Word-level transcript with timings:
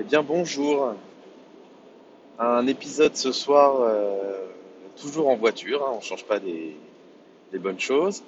Eh 0.00 0.04
bien 0.04 0.22
bonjour, 0.22 0.94
un 2.38 2.66
épisode 2.68 3.16
ce 3.16 3.32
soir 3.32 3.80
euh, 3.80 4.46
toujours 4.96 5.26
en 5.26 5.34
voiture, 5.34 5.84
hein, 5.84 5.90
on 5.94 5.96
ne 5.96 6.02
change 6.02 6.24
pas 6.24 6.38
des, 6.38 6.76
bonnes 7.54 7.80
choses. 7.80 8.22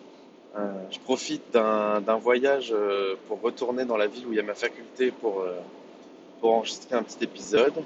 Euh, 0.59 0.73
je 0.91 0.99
profite 0.99 1.45
d'un 1.53 2.17
voyage 2.17 2.73
euh, 2.73 3.15
pour 3.29 3.41
retourner 3.41 3.85
dans 3.85 3.97
la 3.97 4.09
ville 4.09 4.27
où 4.27 4.33
il 4.33 4.37
y 4.37 4.41
a 4.41 4.43
ma 4.43 4.57
faculté 4.57 5.13
pour, 5.13 5.45
pour 6.41 6.55
enregistrer 6.55 6.97
un 6.97 7.05
petit 7.05 7.23
épisode. 7.23 7.85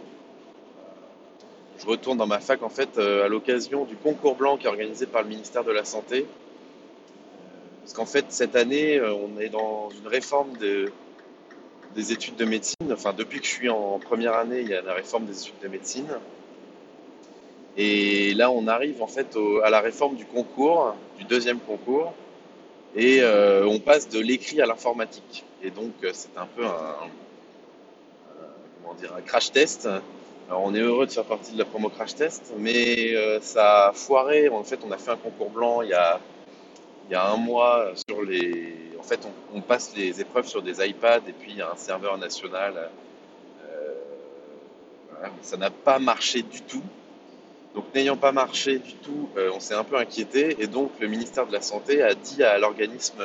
Je 1.77 1.85
retourne 1.85 2.17
dans 2.17 2.27
ma 2.27 2.41
fac 2.41 2.63
en 2.63 2.71
fait 2.71 2.97
à 2.97 3.29
l'occasion 3.29 3.85
du 3.85 3.97
concours 3.97 4.37
blanc 4.37 4.57
qui 4.57 4.65
est 4.65 4.71
organisé 4.71 5.05
par 5.05 5.21
le 5.21 5.29
ministère 5.29 5.63
de 5.63 5.73
la 5.73 5.85
Santé. 5.85 6.25
Parce 7.83 7.93
qu'en 7.93 8.07
fait 8.07 8.25
cette 8.31 8.57
année 8.57 8.99
on 9.03 9.39
est 9.39 9.51
dans 9.51 9.91
une 9.91 10.09
réforme 10.09 10.57
de, 10.57 10.91
des 11.95 12.13
études 12.13 12.37
de 12.37 12.45
médecine. 12.45 12.93
Enfin, 12.93 13.13
depuis 13.13 13.41
que 13.41 13.47
je 13.47 13.53
suis 13.53 13.69
en 13.69 13.99
première 13.99 14.35
année, 14.35 14.61
il 14.61 14.69
y 14.69 14.75
a 14.75 14.83
la 14.83 14.95
réforme 14.95 15.27
des 15.27 15.39
études 15.39 15.61
de 15.63 15.69
médecine. 15.69 16.09
Et 17.77 18.35
là, 18.35 18.51
on 18.51 18.67
arrive 18.69 19.03
en 19.03 19.07
fait 19.07 19.37
à 19.65 19.71
la 19.71 19.81
réforme 19.81 20.17
du 20.17 20.25
concours, 20.27 20.95
du 21.19 21.25
deuxième 21.25 21.59
concours, 21.59 22.13
et 22.95 23.21
euh, 23.23 23.67
on 23.67 23.81
passe 23.81 24.09
de 24.09 24.21
l'écrit 24.21 24.61
à 24.61 24.67
l'informatique. 24.67 25.45
Et 25.63 25.71
donc, 25.71 25.93
euh, 26.05 26.11
c'est 26.13 26.37
un 26.37 26.47
peu 26.47 26.65
un, 26.65 27.09
comment 28.83 28.95
dire, 28.95 29.13
un 29.17 29.23
crash 29.23 29.51
test. 29.51 29.89
Alors, 30.49 30.63
on 30.63 30.75
est 30.75 30.81
heureux 30.81 31.07
de 31.07 31.11
faire 31.11 31.25
partie 31.25 31.53
de 31.53 31.59
la 31.59 31.65
promo 31.65 31.89
crash 31.89 32.15
test, 32.15 32.53
mais 32.59 33.15
euh, 33.15 33.41
ça 33.41 33.89
a 33.89 33.93
foiré. 33.93 34.49
En 34.49 34.63
fait, 34.63 34.79
on 34.87 34.93
a 34.93 34.99
fait 34.99 35.11
un 35.11 35.17
concours 35.17 35.51
blanc 35.51 35.83
il 35.83 35.89
y 35.89 35.95
a, 35.95 36.21
il 37.09 37.13
y 37.13 37.17
a 37.17 37.27
un 37.29 37.37
mois 37.37 37.93
sur 38.09 38.23
les. 38.23 38.75
En 39.05 39.07
fait, 39.07 39.21
on, 39.55 39.61
passe 39.61 39.93
les 39.95 40.23
épreuves 40.23 40.47
sur 40.47 40.63
des 40.63 40.83
iPads 40.83 41.29
et 41.29 41.33
puis 41.33 41.61
un 41.61 41.77
serveur 41.77 42.17
national 42.17 42.89
Euh, 45.23 45.29
ça 45.43 45.59
n'a 45.59 45.69
pas 45.69 45.99
marché 45.99 46.41
du 46.41 46.63
tout. 46.63 46.83
Donc, 47.75 47.85
n'ayant 47.95 48.17
pas 48.17 48.33
marché 48.33 48.79
du 48.79 48.95
tout, 48.95 49.29
euh, 49.37 49.51
on 49.55 49.61
s'est 49.61 49.75
un 49.75 49.85
peu 49.85 49.99
inquiété. 49.99 50.57
Et 50.59 50.67
donc, 50.67 50.93
le 51.01 51.09
ministère 51.09 51.47
de 51.47 51.53
la 51.53 51.61
Santé 51.61 52.01
a 52.01 52.15
dit 52.15 52.43
à 52.43 52.59
l'organisme 52.59 53.23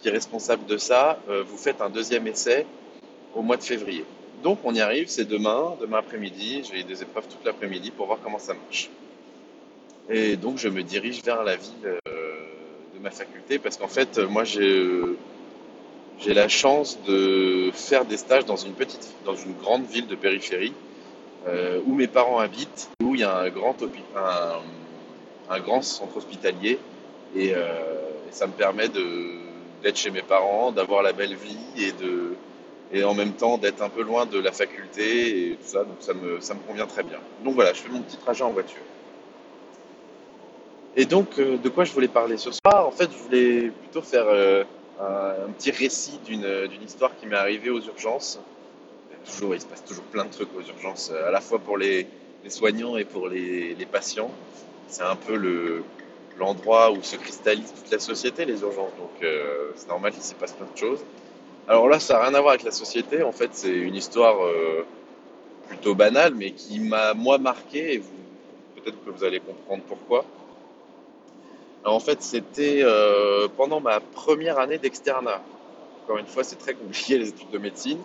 qui 0.00 0.08
est 0.08 0.10
responsable 0.10 0.66
de 0.66 0.76
ça 0.76 1.18
euh, 1.30 1.42
vous 1.42 1.56
faites 1.56 1.80
un 1.80 1.88
deuxième 1.88 2.26
essai 2.26 2.66
au 3.34 3.40
mois 3.40 3.56
de 3.56 3.62
février. 3.62 4.04
Donc, 4.42 4.58
on 4.64 4.74
y 4.74 4.82
arrive, 4.82 5.08
c'est 5.08 5.24
demain, 5.24 5.74
demain 5.80 5.98
après-midi. 5.98 6.64
J'ai 6.70 6.82
des 6.82 7.00
épreuves 7.00 7.28
toute 7.28 7.44
l'après-midi 7.46 7.92
pour 7.92 8.06
voir 8.06 8.18
comment 8.22 8.38
ça 8.38 8.52
marche. 8.52 8.90
Et 10.10 10.36
donc, 10.36 10.58
je 10.58 10.68
me 10.68 10.82
dirige 10.82 11.22
vers 11.22 11.42
la 11.44 11.56
ville 11.56 11.98
ma 13.04 13.12
faculté 13.12 13.60
parce 13.60 13.78
qu'en 13.78 13.88
fait, 13.88 14.18
euh, 14.18 14.28
moi, 14.28 14.44
j'ai. 14.44 14.62
euh, 14.80 15.18
j'ai 16.20 16.34
la 16.34 16.48
chance 16.48 16.98
de 17.06 17.70
faire 17.74 18.04
des 18.06 18.16
stages 18.18 18.46
dans 18.46 18.56
une 18.56 18.74
petite, 18.74 19.08
dans 19.24 19.36
une 19.36 19.54
grande 19.54 19.86
ville 19.86 20.06
de 20.08 20.16
périphérie 20.16 20.74
euh, 21.46 21.80
où 21.86 21.94
mes 21.94 22.08
parents 22.08 22.38
habitent, 22.38 22.90
où 23.02 23.14
il 23.14 23.22
y 23.22 23.24
a 23.24 23.36
un 23.38 23.50
grand, 23.50 23.76
un, 24.16 24.60
un 25.50 25.60
grand 25.60 25.82
centre 25.82 26.16
hospitalier 26.18 26.78
et, 27.36 27.54
ça 28.32 28.46
me 28.48 28.52
permet 28.52 28.88
d'être 28.88 29.96
chez 29.96 30.10
mes 30.10 30.22
parents, 30.22 30.72
d'avoir 30.72 31.02
la 31.02 31.12
belle 31.12 31.36
vie 31.36 31.58
et 31.78 31.92
de 31.92 32.34
et 32.92 33.04
en 33.04 33.14
même 33.14 33.32
temps 33.34 33.58
d'être 33.58 33.82
un 33.82 33.90
peu 33.90 34.02
loin 34.02 34.26
de 34.26 34.38
la 34.40 34.52
faculté 34.52 35.52
et 35.52 35.56
tout 35.56 35.68
ça, 35.68 35.84
donc 35.84 35.96
ça 36.00 36.14
me 36.14 36.40
ça 36.40 36.54
me 36.54 36.60
convient 36.60 36.86
très 36.86 37.02
bien. 37.04 37.18
Donc 37.44 37.54
voilà, 37.54 37.72
je 37.74 37.80
fais 37.82 37.90
mon 37.90 38.02
petit 38.02 38.18
trajet 38.18 38.44
en 38.44 38.50
voiture. 38.52 38.82
Et 40.96 41.06
donc 41.06 41.38
euh, 41.38 41.56
de 41.56 41.68
quoi 41.68 41.84
je 41.84 41.92
voulais 41.92 42.08
parler 42.08 42.36
ce 42.36 42.50
soir? 42.50 42.86
En 42.86 42.92
fait, 42.92 43.10
je 43.10 43.18
voulais 43.18 43.70
plutôt 43.70 44.02
faire 44.02 44.26
euh, 44.28 44.64
un, 45.00 45.50
petit 45.52 45.70
récit 45.70 46.20
d'une 46.24 46.66
d'une 46.68 46.82
histoire 46.82 47.10
qui 47.18 47.26
m'est 47.26 47.36
arrivée 47.36 47.70
aux 47.70 47.80
urgences. 47.80 48.38
Toujours, 49.24 49.54
il 49.54 49.60
se 49.60 49.66
passe 49.66 49.84
toujours 49.84 50.04
plein 50.04 50.24
de 50.24 50.30
trucs 50.30 50.54
aux 50.54 50.60
urgences, 50.60 51.10
euh, 51.12 51.28
à 51.28 51.30
la 51.30 51.40
fois 51.40 51.58
pour 51.58 51.78
les, 51.78 52.06
soignants 52.48 52.96
et 52.96 53.04
pour 53.04 53.28
les, 53.28 53.74
patients. 53.90 54.30
C'est 54.88 55.02
un 55.02 55.16
peu 55.16 55.36
le, 55.36 55.82
l'endroit 56.38 56.90
où 56.92 57.02
se 57.02 57.16
cristallise 57.16 57.72
toute 57.72 57.90
la 57.90 57.98
société, 57.98 58.44
les 58.44 58.60
urgences. 58.60 58.92
Donc 58.98 59.22
euh, 59.22 59.70
c'est 59.76 59.88
normal 59.88 60.12
qu'il 60.12 60.22
s'y 60.22 60.34
passe 60.34 60.52
plein 60.52 60.66
de 60.70 60.78
choses. 60.78 61.04
Alors 61.66 61.88
là, 61.88 61.98
ça 62.00 62.14
n'a 62.14 62.24
rien 62.26 62.34
à 62.34 62.40
voir 62.40 62.52
avec 62.52 62.64
la 62.64 62.70
société. 62.70 63.22
En 63.22 63.32
fait, 63.32 63.50
c'est 63.52 63.72
une 63.72 63.94
histoire 63.94 64.44
euh, 64.44 64.84
plutôt 65.68 65.94
banale, 65.94 66.34
mais 66.34 66.50
qui 66.50 66.80
m'a 66.80 67.14
moi 67.14 67.38
marqué. 67.38 67.94
Et 67.94 68.02
peut-être 68.76 69.02
que 69.04 69.10
vous 69.10 69.24
allez 69.24 69.40
comprendre 69.40 69.82
pourquoi. 69.88 70.26
En 71.84 72.00
fait, 72.00 72.22
c'était 72.22 72.80
euh, 72.82 73.46
pendant 73.56 73.80
ma 73.80 74.00
première 74.00 74.58
année 74.58 74.78
d'externat. 74.78 75.42
Encore 76.02 76.18
une 76.18 76.26
fois, 76.26 76.42
c'est 76.42 76.56
très 76.56 76.74
compliqué 76.74 77.18
les 77.20 77.28
études 77.28 77.50
de 77.50 77.58
médecine. 77.58 77.98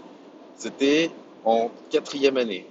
C'était 0.57 1.12
en 1.45 1.72
quatrième 1.90 2.38
année. 2.38 2.67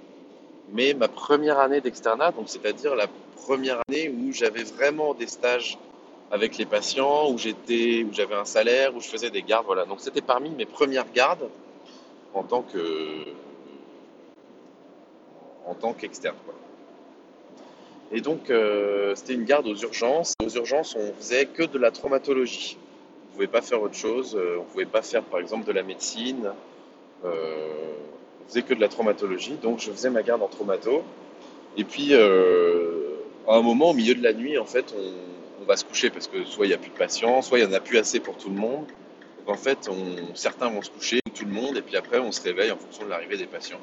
Mais 0.71 0.93
ma 0.93 1.07
première 1.07 1.57
année 1.59 1.81
d'externat, 1.81 2.31
c'est-à-dire 2.45 2.95
la 2.95 3.07
première 3.43 3.81
année 3.87 4.09
où 4.09 4.31
j'avais 4.31 4.63
vraiment 4.63 5.15
des 5.15 5.25
stages 5.25 5.79
avec 6.31 6.59
les 6.59 6.65
patients, 6.65 7.31
où 7.31 7.39
j'étais, 7.39 8.03
où 8.03 8.13
j'avais 8.13 8.35
un 8.35 8.45
salaire, 8.45 8.95
où 8.95 9.01
je 9.01 9.07
faisais 9.07 9.31
des 9.31 9.41
gardes, 9.41 9.65
voilà. 9.65 9.85
Donc 9.85 9.99
c'était 9.99 10.21
parmi 10.21 10.51
mes 10.51 10.67
premières 10.67 11.11
gardes 11.11 11.49
en 12.35 12.43
tant 12.43 12.61
qu'externe. 15.93 16.35
Et 18.11 18.21
donc 18.21 18.49
euh, 18.49 19.13
c'était 19.15 19.33
une 19.33 19.45
garde 19.45 19.67
aux 19.67 19.75
urgences. 19.75 20.33
Aux 20.43 20.49
urgences, 20.49 20.95
on 20.95 21.13
faisait 21.13 21.45
que 21.45 21.63
de 21.63 21.77
la 21.77 21.91
traumatologie. 21.91 22.77
On 23.29 23.33
pouvait 23.33 23.47
pas 23.47 23.61
faire 23.61 23.81
autre 23.81 23.95
chose. 23.95 24.35
euh, 24.35 24.57
On 24.59 24.63
pouvait 24.63 24.85
pas 24.85 25.01
faire, 25.01 25.23
par 25.23 25.39
exemple, 25.39 25.65
de 25.65 25.71
la 25.71 25.83
médecine. 25.83 26.51
Euh, 27.23 27.29
on 28.43 28.47
faisait 28.47 28.63
que 28.63 28.73
de 28.73 28.81
la 28.81 28.87
traumatologie. 28.87 29.57
Donc 29.61 29.79
je 29.79 29.91
faisais 29.91 30.09
ma 30.09 30.23
garde 30.23 30.41
en 30.41 30.47
traumato. 30.47 31.03
Et 31.77 31.83
puis, 31.83 32.09
euh, 32.11 33.15
à 33.47 33.55
un 33.55 33.61
moment, 33.61 33.91
au 33.91 33.93
milieu 33.93 34.15
de 34.15 34.23
la 34.23 34.33
nuit, 34.33 34.57
en 34.57 34.65
fait, 34.65 34.93
on, 34.97 35.65
va 35.65 35.77
se 35.77 35.85
coucher 35.85 36.09
parce 36.09 36.27
que 36.27 36.45
soit 36.45 36.65
il 36.65 36.69
n'y 36.69 36.73
a 36.73 36.79
plus 36.79 36.89
de 36.89 36.95
patients, 36.97 37.43
soit 37.43 37.59
il 37.59 37.67
n'y 37.67 37.71
en 37.71 37.77
a 37.77 37.79
plus 37.79 37.99
assez 37.99 38.19
pour 38.19 38.35
tout 38.37 38.49
le 38.49 38.55
monde. 38.55 38.85
En 39.45 39.55
fait, 39.55 39.87
certains 40.33 40.69
vont 40.69 40.81
se 40.81 40.89
coucher, 40.89 41.19
tout 41.35 41.45
le 41.45 41.51
monde, 41.51 41.77
et 41.77 41.83
puis 41.83 41.95
après, 41.95 42.17
on 42.17 42.31
se 42.31 42.41
réveille 42.41 42.71
en 42.71 42.77
fonction 42.77 43.05
de 43.05 43.09
l'arrivée 43.09 43.37
des 43.37 43.45
patients. 43.45 43.79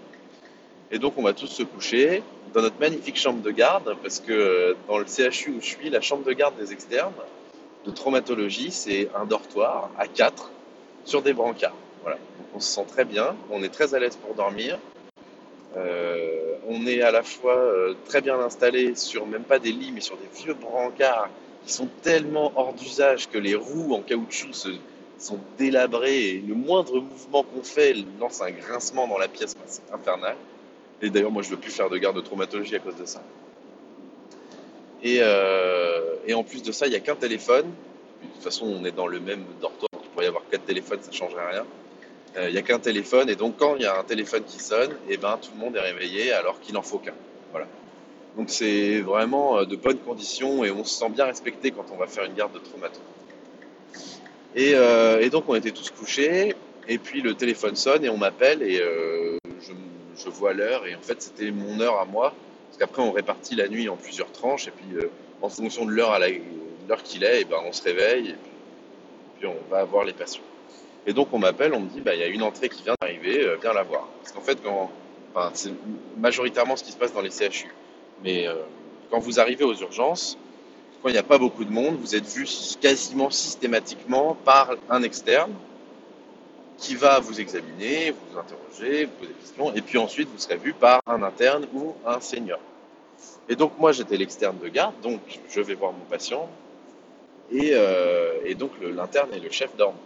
Et 0.91 0.99
donc, 0.99 1.15
on 1.17 1.23
va 1.23 1.33
tous 1.33 1.49
se 1.49 1.63
coucher 1.63 2.23
dans 2.55 2.63
notre 2.63 2.79
magnifique 2.79 3.17
chambre 3.17 3.43
de 3.43 3.51
garde, 3.51 3.97
parce 4.03 4.21
que 4.21 4.33
euh, 4.33 4.75
dans 4.89 4.99
le 4.99 5.05
CHU 5.05 5.51
où 5.51 5.61
je 5.61 5.67
suis, 5.67 5.91
la 5.91 6.01
chambre 6.01 6.25
de 6.25 6.33
garde 6.33 6.57
des 6.57 6.73
externes 6.73 7.13
de 7.85 7.91
traumatologie, 7.91 8.71
c'est 8.71 9.09
un 9.15 9.25
dortoir 9.25 9.91
à 9.99 10.07
quatre 10.07 10.51
sur 11.05 11.23
des 11.23 11.33
brancards. 11.33 11.75
Voilà. 12.03 12.19
On 12.55 12.61
se 12.61 12.75
sent 12.75 12.85
très 12.89 13.05
bien, 13.05 13.37
on 13.51 13.63
est 13.63 13.69
très 13.69 13.95
à 13.95 13.99
l'aise 13.99 14.17
pour 14.17 14.35
dormir. 14.35 14.79
Euh, 15.77 16.55
on 16.69 16.87
est 16.87 17.03
à 17.03 17.11
la 17.11 17.23
fois 17.23 17.57
euh, 17.57 17.95
très 18.07 18.21
bien 18.21 18.39
installé 18.41 18.95
sur 18.95 19.27
même 19.27 19.45
pas 19.45 19.59
des 19.59 19.73
lits, 19.73 19.93
mais 19.93 20.01
sur 20.01 20.17
des 20.17 20.29
vieux 20.43 20.55
brancards 20.55 21.29
qui 21.65 21.73
sont 21.73 21.89
tellement 22.03 22.53
hors 22.57 22.73
d'usage 22.73 23.29
que 23.29 23.39
les 23.39 23.55
roues 23.55 23.95
en 23.95 24.01
caoutchouc 24.01 24.53
sont 25.19 25.39
délabrées 25.59 26.29
et 26.29 26.45
le 26.47 26.55
moindre 26.55 27.01
mouvement 27.01 27.43
qu'on 27.43 27.63
fait 27.63 27.95
lance 28.21 28.41
un 28.41 28.51
grincement 28.51 29.07
dans 29.09 29.19
la 29.19 29.29
pièce. 29.29 29.55
C'est 29.67 29.93
infernal. 29.93 30.37
Et 31.03 31.11
d'ailleurs, 31.11 31.31
moi, 31.31 31.43
je 31.43 31.51
veux 31.51 31.57
plus 31.57 31.71
faire 31.71 31.91
de 31.91 31.99
garde 31.99 32.17
de 32.17 32.23
traumatologie 32.23 32.75
à 32.75 32.79
cause 32.79 32.97
de 32.97 33.05
ça. 33.05 33.23
Et, 35.03 35.19
euh, 35.21 36.17
en 36.35 36.43
plus 36.43 36.63
de 36.63 36.73
ça, 36.73 36.87
il 36.87 36.91
n'y 36.91 36.97
a 36.97 37.01
qu'un 37.01 37.15
téléphone. 37.15 37.67
De 38.23 38.29
toute 38.35 38.43
façon, 38.43 38.67
on 38.67 38.85
est 38.85 38.93
dans 38.93 39.07
le 39.07 39.21
même 39.21 39.45
dortoir, 39.61 39.89
il 39.93 40.09
pourrait 40.11 40.25
y 40.25 40.29
avoir 40.29 40.43
quatre 40.51 40.65
téléphones, 40.65 40.99
ça 41.03 41.11
ne 41.11 41.15
changerait 41.17 41.51
rien. 41.51 41.65
Euh, 42.37 42.49
Il 42.49 42.53
n'y 42.53 42.59
a 42.59 42.63
qu'un 42.63 42.79
téléphone, 42.79 43.29
et 43.29 43.37
donc 43.37 43.57
quand 43.59 43.77
il 43.77 43.83
y 43.83 43.87
a 43.87 43.99
un 43.99 44.05
téléphone 44.05 44.43
qui 44.45 44.59
sonne, 44.59 44.91
et 45.09 45.17
ben, 45.17 45.39
tout 45.41 45.51
le 45.55 45.61
monde 45.65 45.77
est 45.77 45.81
réveillé 45.81 46.33
alors 46.33 46.61
qu'il 46.61 46.75
n'en 46.75 46.83
faut 46.83 46.99
qu'un. 46.99 47.15
Voilà. 47.53 47.67
Donc 48.37 48.51
c'est 48.51 49.01
vraiment 49.01 49.59
euh, 49.59 49.65
de 49.65 49.77
bonnes 49.77 49.99
conditions 49.99 50.65
et 50.65 50.71
on 50.71 50.85
se 50.85 50.99
sent 50.99 51.11
bien 51.11 51.27
respecté 51.27 51.71
quand 51.71 51.87
on 51.93 51.97
va 51.97 52.07
faire 52.07 52.25
une 52.25 52.35
garde 52.35 52.53
de 52.53 52.59
traumato. 52.59 53.01
Et, 54.55 54.73
et 54.73 55.31
donc 55.31 55.45
on 55.49 55.55
était 55.55 55.71
tous 55.71 55.91
couchés, 55.91 56.55
et 56.89 56.99
puis 56.99 57.21
le 57.21 57.35
téléphone 57.35 57.77
sonne 57.77 58.05
et 58.07 58.09
on 58.09 58.17
m'appelle 58.17 58.63
et 58.63 58.83
je, 60.17 60.29
vois 60.29 60.53
l'heure, 60.53 60.87
et 60.87 60.95
en 60.95 61.01
fait 61.01 61.21
c'était 61.23 61.51
mon 61.51 61.81
heure 61.81 62.01
à 62.01 62.05
moi, 62.05 62.35
parce 62.69 62.79
qu'après 62.79 63.03
on 63.03 63.13
répartit 63.13 63.55
la 63.55 63.69
nuit 63.69 63.89
en 63.89 63.97
plusieurs 63.97 64.31
tranches, 64.33 64.69
et 64.69 64.71
puis 64.71 64.97
euh, 64.97 65.11
en 65.43 65.49
fonction 65.49 65.85
de 65.85 65.91
l'heure 65.91 66.13
à 66.13 66.19
l'heure 66.19 67.03
qu'il 67.03 67.25
est, 67.25 67.43
et 67.43 67.45
ben, 67.45 67.59
on 67.65 67.73
se 67.73 67.83
réveille, 67.83 68.31
et 68.31 68.37
puis, 69.39 69.47
on 69.47 69.71
va 69.71 69.85
voir 69.85 70.05
les 70.05 70.13
patients. 70.13 70.43
Et 71.07 71.13
donc 71.13 71.29
on 71.33 71.39
m'appelle, 71.39 71.73
on 71.75 71.81
me 71.81 71.89
dit, 71.89 72.01
bah, 72.01 72.15
il 72.15 72.21
y 72.21 72.25
a 72.25 72.27
une 72.27 72.43
entrée 72.43 72.69
qui 72.69 72.83
vient 72.83 72.95
d'arriver, 73.01 73.45
euh, 73.45 73.57
viens 73.61 73.73
la 73.73 73.83
voir. 73.83 74.09
Parce 74.21 74.33
qu'en 74.33 74.41
fait, 74.41 74.59
c'est 75.55 75.73
majoritairement 76.17 76.77
ce 76.77 76.85
qui 76.85 76.93
se 76.93 76.97
passe 76.97 77.13
dans 77.13 77.21
les 77.21 77.31
CHU. 77.31 77.73
Mais 78.25 78.49
euh, 78.49 78.55
quand 79.11 79.21
vous 79.21 79.39
arrivez 79.39 79.65
aux 79.65 79.75
urgences, 79.75 80.37
quand 81.03 81.11
il 81.11 81.13
n'y 81.13 81.19
a 81.19 81.23
pas 81.23 81.39
beaucoup 81.39 81.65
de 81.65 81.71
monde, 81.71 81.97
vous 82.01 82.17
êtes 82.17 82.27
vu 82.27 82.47
quasiment 82.81 83.31
systématiquement 83.31 84.37
par 84.45 84.75
un 84.91 85.03
externe 85.03 85.53
qui 86.79 86.95
va 86.95 87.21
vous 87.21 87.41
examiner, 87.41 88.11
vous 88.13 88.39
interroger, 88.39 89.07
vous 89.07 89.13
poser 89.13 89.29
des 89.33 89.41
questions, 89.41 89.75
et 89.75 89.81
puis 89.83 89.99
ensuite 89.99 90.29
vous 90.29 90.39
serez 90.39 90.57
vu 90.57 90.73
par 90.75 91.01
un 91.07 91.23
interne 91.23 91.67
ou 91.75 91.95
un 92.07 92.21
senior. 92.21 92.59
Et 93.49 93.57
donc 93.57 93.73
moi 93.79 93.93
j'étais 93.93 94.17
l'externe 94.17 94.59
de 94.63 94.69
garde, 94.69 94.95
donc 95.03 95.21
je 95.51 95.61
vais 95.61 95.75
voir 95.75 95.93
mon 95.93 96.05
patient, 96.11 96.49
et, 97.51 97.71
euh, 97.73 98.55
donc 98.55 98.73
l'interne 98.83 99.31
et 99.35 99.41
le 99.41 99.51
chef 99.51 99.75
dorment. 99.77 99.97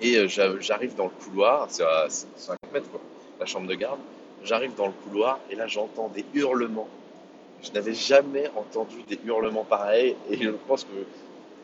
Et 0.00 0.16
euh, 0.16 0.28
j'a- 0.28 0.58
j'arrive 0.60 0.94
dans 0.96 1.04
le 1.04 1.24
couloir, 1.24 1.66
c'est 1.70 1.84
à 1.84 2.06
50 2.08 2.72
mètres 2.72 2.90
quoi. 2.90 3.00
la 3.38 3.46
chambre 3.46 3.66
de 3.68 3.74
garde. 3.74 3.98
J'arrive 4.42 4.74
dans 4.74 4.86
le 4.86 4.92
couloir 5.04 5.38
et 5.50 5.54
là 5.54 5.66
j'entends 5.66 6.08
des 6.08 6.24
hurlements. 6.34 6.88
Je 7.62 7.70
n'avais 7.72 7.94
jamais 7.94 8.50
entendu 8.56 9.02
des 9.08 9.18
hurlements 9.26 9.64
pareils 9.64 10.16
et 10.30 10.38
je 10.42 10.50
pense 10.66 10.84
que 10.84 10.90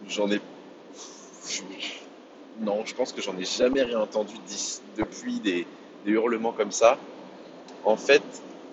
j'en 0.08 0.30
ai. 0.30 0.40
Non, 2.60 2.84
je 2.84 2.94
pense 2.94 3.12
que 3.12 3.20
j'en 3.20 3.36
ai 3.36 3.44
jamais 3.44 3.82
rien 3.82 4.00
entendu 4.00 4.34
depuis 4.96 5.40
des, 5.40 5.66
hurlements 6.06 6.52
comme 6.52 6.72
ça. 6.72 6.98
En 7.84 7.96
fait, 7.96 8.22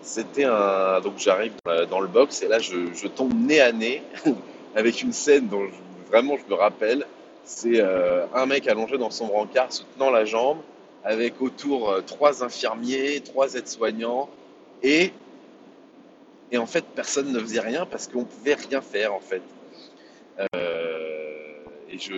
c'était 0.02 0.46
un. 0.46 1.02
Donc 1.02 1.18
j'arrive 1.18 1.54
dans, 1.90 2.00
le 2.00 2.08
box 2.08 2.44
et 2.44 2.48
là 2.48 2.60
je, 2.60 3.08
tombe 3.08 3.34
nez 3.34 3.60
à 3.60 3.72
nez 3.72 4.04
avec 4.76 5.02
une 5.02 5.14
scène 5.14 5.48
dont 5.48 5.68
vraiment 6.10 6.38
je 6.38 6.50
me 6.50 6.56
rappelle. 6.56 7.06
C'est 7.44 7.82
euh, 7.82 8.26
un 8.34 8.46
mec 8.46 8.68
allongé 8.68 8.98
dans 8.98 9.10
son 9.10 9.28
brancard 9.28 9.74
se 9.74 9.84
tenant 9.96 10.12
la 10.12 10.24
jambe 10.24 10.60
avec 11.04 11.42
autour 11.42 11.90
euh, 11.90 12.02
trois 12.02 12.44
infirmiers, 12.44 13.20
trois 13.20 13.56
aides-soignants 13.56 14.30
et, 14.82 15.12
et 16.52 16.58
en 16.58 16.66
fait 16.66 16.86
personne 16.96 17.34
ne 17.34 17.40
faisait 17.40 17.60
rien 17.60 17.86
parce 17.86 18.08
qu'on 18.08 18.24
pouvait 18.24 18.54
rien 18.54 18.80
faire 18.80 19.14
en 19.14 19.20
fait. 19.20 19.42
Euh, 20.40 21.64
et 21.90 22.00
je, 22.00 22.14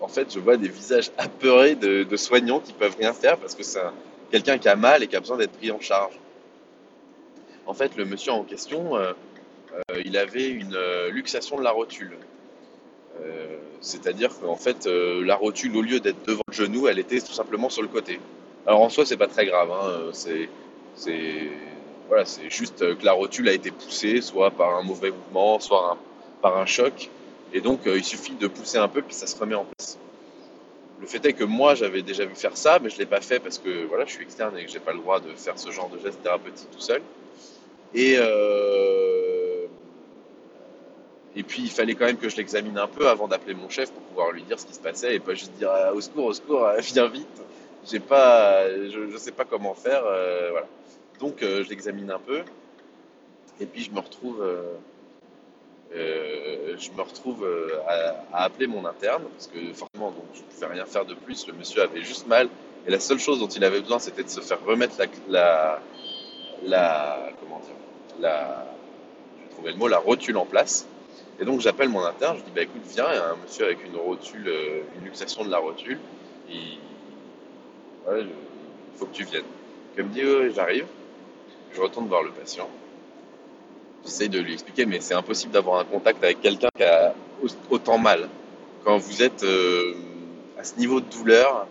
en 0.00 0.08
fait, 0.08 0.32
je 0.32 0.38
vois 0.38 0.56
des 0.56 0.68
visages 0.68 1.10
apeurés 1.18 1.74
de, 1.74 2.16
soignants 2.16 2.60
qui 2.60 2.72
peuvent 2.72 2.96
rien 2.98 3.12
faire 3.12 3.38
parce 3.38 3.54
que 3.54 3.62
c'est 3.62 3.80
un- 3.80 3.92
quelqu'un 4.30 4.58
qui 4.58 4.68
a 4.68 4.76
mal 4.76 5.02
et 5.02 5.06
qui 5.06 5.16
a 5.16 5.20
besoin 5.20 5.36
d'être 5.36 5.52
pris 5.52 5.70
en 5.70 5.80
charge. 5.80 6.14
En 7.66 7.74
fait, 7.74 7.96
le 7.96 8.04
monsieur 8.04 8.32
en 8.32 8.42
question, 8.42 8.96
euh, 8.96 9.12
euh, 9.74 10.02
il 10.04 10.16
avait 10.16 10.48
une 10.48 10.74
euh, 10.74 11.10
luxation 11.10 11.58
de 11.58 11.62
la 11.62 11.70
rotule. 11.70 12.16
C'est-à-dire 13.80 14.30
qu'en 14.40 14.56
fait, 14.56 14.86
la 14.86 15.34
rotule, 15.34 15.76
au 15.76 15.82
lieu 15.82 15.98
d'être 15.98 16.24
devant 16.24 16.42
le 16.46 16.52
genou, 16.54 16.86
elle 16.86 17.00
était 17.00 17.20
tout 17.20 17.32
simplement 17.32 17.68
sur 17.68 17.82
le 17.82 17.88
côté. 17.88 18.20
Alors 18.66 18.80
en 18.80 18.88
soi, 18.88 19.04
c'est 19.04 19.16
pas 19.16 19.26
très 19.26 19.44
grave. 19.46 19.70
hein, 19.72 20.10
C'est, 20.12 20.48
voilà, 22.08 22.24
juste 22.48 22.78
que 22.78 23.04
la 23.04 23.12
rotule 23.12 23.48
a 23.48 23.52
été 23.52 23.70
poussée, 23.72 24.20
soit 24.20 24.50
par 24.52 24.76
un 24.76 24.82
mauvais 24.82 25.10
mouvement, 25.10 25.58
soit 25.58 25.96
par 26.40 26.56
un 26.56 26.66
choc. 26.66 27.10
Et 27.52 27.60
donc, 27.60 27.86
euh, 27.86 27.98
il 27.98 28.04
suffit 28.04 28.34
de 28.34 28.46
pousser 28.46 28.78
un 28.78 28.88
peu, 28.88 29.02
puis 29.02 29.14
ça 29.14 29.26
se 29.26 29.36
remet 29.38 29.54
en 29.54 29.64
place. 29.64 29.98
Le 31.00 31.06
fait 31.06 31.24
est 31.26 31.32
que 31.32 31.44
moi, 31.44 31.74
j'avais 31.74 32.02
déjà 32.02 32.24
vu 32.24 32.34
faire 32.34 32.56
ça, 32.56 32.78
mais 32.80 32.88
je 32.88 32.98
l'ai 32.98 33.06
pas 33.06 33.20
fait 33.20 33.40
parce 33.40 33.58
que 33.58 33.84
voilà, 33.86 34.04
je 34.06 34.12
suis 34.12 34.22
externe 34.22 34.56
et 34.56 34.64
que 34.64 34.70
j'ai 34.70 34.78
pas 34.78 34.92
le 34.92 34.98
droit 34.98 35.20
de 35.20 35.30
faire 35.34 35.58
ce 35.58 35.70
genre 35.70 35.90
de 35.90 35.98
geste 35.98 36.22
thérapeutique 36.22 36.70
tout 36.70 36.80
seul. 36.80 37.02
Et 37.94 38.16
euh, 38.18 39.66
et 41.34 41.42
puis, 41.42 41.62
il 41.62 41.70
fallait 41.70 41.94
quand 41.94 42.04
même 42.04 42.18
que 42.18 42.28
je 42.28 42.36
l'examine 42.36 42.78
un 42.78 42.86
peu 42.86 43.08
avant 43.08 43.26
d'appeler 43.26 43.54
mon 43.54 43.68
chef 43.68 43.90
pour 43.90 44.02
pouvoir 44.02 44.32
lui 44.32 44.42
dire 44.42 44.60
ce 44.60 44.66
qui 44.66 44.74
se 44.74 44.80
passait 44.80 45.14
et 45.14 45.18
pas 45.18 45.34
juste 45.34 45.52
dire 45.52 45.70
ah, 45.72 45.92
au 45.92 46.00
secours, 46.00 46.26
au 46.26 46.32
secours, 46.32 46.66
viens 46.78 47.08
vite. 47.08 47.26
Pas, 48.08 48.68
je, 48.68 49.10
je 49.10 49.16
sais 49.16 49.32
pas 49.32 49.44
comment 49.44 49.74
faire, 49.74 50.04
euh, 50.04 50.50
voilà. 50.50 50.66
Donc, 51.18 51.42
euh, 51.42 51.64
je 51.64 51.70
l'examine 51.70 52.10
un 52.10 52.18
peu 52.18 52.42
et 53.60 53.66
puis 53.66 53.82
je 53.82 53.90
me 53.90 53.98
retrouve, 54.00 54.44
euh, 55.94 56.76
je 56.78 56.90
me 56.92 57.02
retrouve 57.02 57.44
euh, 57.44 57.80
à, 58.32 58.44
appeler 58.44 58.66
mon 58.66 58.84
interne 58.86 59.24
parce 59.24 59.46
que 59.48 59.58
forcément, 59.74 60.14
je 60.34 60.40
pouvais 60.40 60.66
rien 60.66 60.86
faire 60.86 61.04
de 61.04 61.14
plus. 61.14 61.46
Le 61.46 61.52
monsieur 61.52 61.82
avait 61.82 62.02
juste 62.02 62.26
mal 62.26 62.48
et 62.86 62.90
la 62.90 62.98
seule 62.98 63.18
chose 63.18 63.38
dont 63.38 63.48
il 63.48 63.62
avait 63.64 63.80
besoin, 63.80 63.98
c'était 63.98 64.24
de 64.24 64.28
se 64.28 64.40
faire 64.40 64.58
remettre 64.64 64.96
la, 65.28 65.80
comment 67.40 67.60
dire, 67.60 67.74
je 69.56 69.64
vais 69.64 69.72
le 69.72 69.78
mot, 69.78 69.88
la 69.88 69.98
rotule 69.98 70.36
en 70.36 70.46
place. 70.46 70.86
Et 71.40 71.44
donc 71.44 71.60
j'appelle 71.60 71.88
mon 71.88 72.04
interne, 72.04 72.36
je 72.38 72.44
dis 72.44 72.50
bah 72.54 72.62
écoute 72.62 72.82
viens, 72.86 73.06
il 73.10 73.16
y 73.16 73.18
a 73.18 73.30
un 73.30 73.36
monsieur 73.36 73.64
avec 73.64 73.84
une 73.84 73.96
rotule, 73.96 74.46
euh, 74.48 74.82
une 74.98 75.04
luxation 75.04 75.44
de 75.44 75.50
la 75.50 75.58
rotule, 75.58 75.98
il, 76.48 76.78
faut 78.96 79.06
que 79.06 79.14
tu 79.14 79.24
viennes. 79.24 79.42
Donc, 79.42 79.50
il 79.98 80.04
me 80.04 80.10
dit 80.48 80.54
j'arrive, 80.54 80.86
je 81.72 81.80
retourne 81.80 82.08
voir 82.08 82.22
le 82.22 82.30
patient, 82.30 82.68
j'essaye 84.04 84.28
de 84.28 84.38
lui 84.40 84.52
expliquer 84.54 84.86
mais 84.86 85.00
c'est 85.00 85.14
impossible 85.14 85.52
d'avoir 85.52 85.80
un 85.80 85.84
contact 85.84 86.22
avec 86.22 86.40
quelqu'un 86.40 86.68
qui 86.76 86.82
a 86.84 87.14
au- 87.42 87.74
autant 87.74 87.98
mal. 87.98 88.28
Quand 88.84 88.98
vous 88.98 89.22
êtes 89.22 89.42
euh, 89.44 89.94
à 90.58 90.64
ce 90.64 90.76
niveau 90.76 91.00
de 91.00 91.06
douleur, 91.10 91.66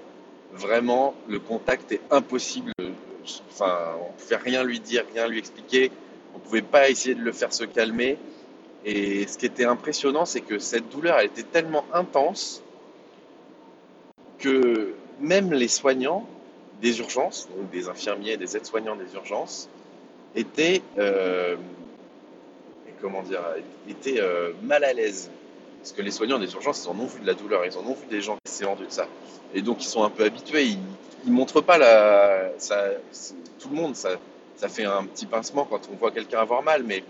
vraiment 0.53 1.13
le 1.27 1.39
contact 1.39 1.91
est 1.91 2.01
impossible. 2.09 2.71
Enfin, 3.51 3.95
on 4.09 4.11
pouvait 4.13 4.37
rien 4.37 4.63
lui 4.63 4.79
dire, 4.79 5.03
rien 5.13 5.27
lui 5.27 5.39
expliquer, 5.39 5.91
on 6.35 6.39
pouvait 6.39 6.61
pas 6.61 6.89
essayer 6.89 7.15
de 7.15 7.21
le 7.21 7.31
faire 7.31 7.53
se 7.53 7.63
calmer. 7.65 8.17
Et 8.83 9.27
ce 9.27 9.37
qui 9.37 9.45
était 9.45 9.65
impressionnant, 9.65 10.25
c'est 10.25 10.41
que 10.41 10.57
cette 10.57 10.89
douleur 10.89 11.19
elle 11.19 11.27
était 11.27 11.43
tellement 11.43 11.85
intense 11.93 12.63
que 14.39 14.93
même 15.19 15.53
les 15.53 15.67
soignants 15.67 16.25
des 16.81 16.99
urgences, 16.99 17.47
donc 17.55 17.69
des 17.69 17.89
infirmiers, 17.89 18.37
des 18.37 18.57
aides-soignants 18.57 18.95
des 18.95 19.13
urgences, 19.13 19.69
étaient, 20.35 20.81
euh, 20.97 21.55
comment 23.01 23.23
dire, 23.23 23.41
étaient 23.89 24.21
euh, 24.21 24.51
mal 24.63 24.83
à 24.83 24.93
l'aise. 24.93 25.29
Parce 25.79 25.93
que 25.93 26.01
les 26.01 26.11
soignants 26.11 26.37
des 26.37 26.53
urgences, 26.53 26.85
ils 26.85 26.89
en 26.89 26.99
ont 26.99 27.07
vu 27.07 27.21
de 27.21 27.27
la 27.27 27.33
douleur, 27.33 27.65
ils 27.65 27.75
en 27.75 27.81
ont 27.81 27.93
vu 27.93 28.05
des 28.09 28.21
gens 28.21 28.37
qui 28.45 28.63
de 28.63 28.89
ça. 28.89 29.07
Et 29.53 29.61
donc 29.61 29.83
ils 29.83 29.87
sont 29.87 30.03
un 30.03 30.11
peu 30.11 30.23
habitués, 30.23 30.63
ils, 30.63 30.79
ils 31.25 31.31
montrent 31.31 31.61
pas 31.61 31.77
la. 31.79 32.51
Tout 33.59 33.69
le 33.69 33.75
monde, 33.75 33.95
ça, 33.95 34.17
fait 34.69 34.85
un 34.85 35.05
petit 35.05 35.25
pincement 35.25 35.65
quand 35.65 35.89
on 35.91 35.95
voit 35.95 36.11
quelqu'un 36.11 36.39
avoir 36.39 36.61
mal, 36.61 36.83
mais 36.83 37.03